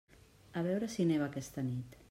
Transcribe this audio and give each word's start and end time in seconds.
A 0.57 0.63
veure 0.69 0.89
si 0.95 1.07
neva 1.11 1.29
aquesta 1.33 1.69
nit. 1.71 1.99